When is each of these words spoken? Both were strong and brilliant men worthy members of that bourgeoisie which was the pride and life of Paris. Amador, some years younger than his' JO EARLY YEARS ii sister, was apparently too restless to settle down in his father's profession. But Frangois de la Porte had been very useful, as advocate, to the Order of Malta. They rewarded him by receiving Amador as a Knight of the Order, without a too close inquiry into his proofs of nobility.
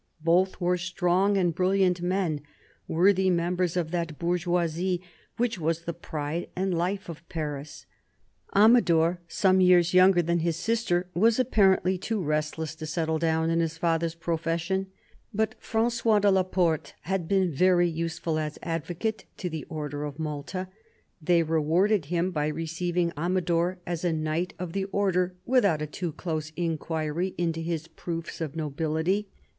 Both 0.23 0.59
were 0.59 0.77
strong 0.79 1.37
and 1.37 1.53
brilliant 1.53 2.01
men 2.01 2.41
worthy 2.87 3.29
members 3.29 3.77
of 3.77 3.91
that 3.91 4.17
bourgeoisie 4.17 4.99
which 5.37 5.59
was 5.59 5.81
the 5.83 5.93
pride 5.93 6.49
and 6.55 6.73
life 6.75 7.07
of 7.07 7.29
Paris. 7.29 7.85
Amador, 8.55 9.21
some 9.27 9.61
years 9.61 9.93
younger 9.93 10.23
than 10.23 10.39
his' 10.39 10.57
JO 10.57 10.57
EARLY 10.57 10.57
YEARS 10.57 10.57
ii 10.57 10.73
sister, 10.75 11.09
was 11.13 11.37
apparently 11.39 11.97
too 11.99 12.19
restless 12.19 12.73
to 12.77 12.87
settle 12.87 13.19
down 13.19 13.51
in 13.51 13.59
his 13.59 13.77
father's 13.77 14.15
profession. 14.15 14.87
But 15.35 15.53
Frangois 15.61 16.19
de 16.21 16.31
la 16.31 16.41
Porte 16.41 16.95
had 17.01 17.27
been 17.27 17.53
very 17.53 17.87
useful, 17.87 18.39
as 18.39 18.57
advocate, 18.63 19.25
to 19.37 19.51
the 19.51 19.65
Order 19.65 20.05
of 20.05 20.17
Malta. 20.17 20.67
They 21.21 21.43
rewarded 21.43 22.05
him 22.05 22.31
by 22.31 22.47
receiving 22.47 23.13
Amador 23.15 23.77
as 23.85 24.03
a 24.03 24.11
Knight 24.11 24.55
of 24.57 24.73
the 24.73 24.85
Order, 24.85 25.35
without 25.45 25.79
a 25.79 25.85
too 25.85 26.11
close 26.11 26.51
inquiry 26.55 27.35
into 27.37 27.59
his 27.59 27.87
proofs 27.87 28.41
of 28.41 28.55
nobility. 28.55 29.27